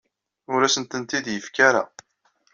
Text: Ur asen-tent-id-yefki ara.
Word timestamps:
Ur 0.53 0.61
asen-tent-id-yefki 0.67 1.59
ara. 1.67 1.83